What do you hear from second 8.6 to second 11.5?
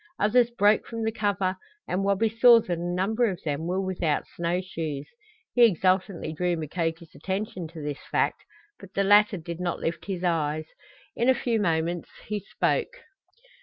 but the latter did not lift his eyes. In a